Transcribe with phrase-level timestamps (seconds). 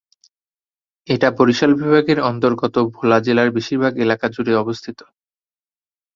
[1.07, 4.99] এটা বরিশাল বিভাগের অন্তর্গত ভোলা জেলার বেশীরভাগ এলাকা জুড়ে অবস্থিত।